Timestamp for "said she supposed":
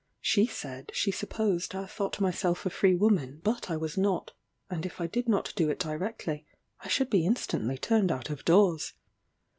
0.47-1.75